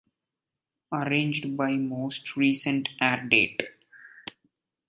[0.91, 3.67] Arranged by most recent airdate.